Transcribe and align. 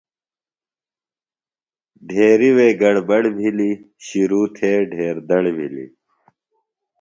ڈھیریۡ 2.07 2.53
وے 2.55 2.67
گڑ 2.81 2.95
بڑ 3.07 3.23
بِھلیۡ، 3.37 3.77
شِروۡ 4.05 4.47
تھے 4.55 4.71
ڈہیر 4.89 5.17
دڑ 5.29 5.43
بِھلیۡ 5.57 5.91